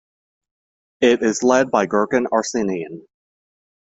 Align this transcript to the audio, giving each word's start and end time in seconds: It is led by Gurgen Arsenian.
It 1.01 1.21
is 1.21 1.43
led 1.43 1.69
by 1.69 1.85
Gurgen 1.85 2.25
Arsenian. 2.31 3.05